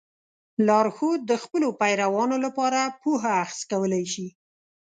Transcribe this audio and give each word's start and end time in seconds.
لارښود 0.67 1.19
د 1.29 1.33
خپلو 1.43 1.67
پیروانو 1.81 2.35
لپاره 2.45 2.79
پوهه 3.01 3.31
اخذ 3.45 3.59
کولی 3.71 4.03
شي. 4.13 4.27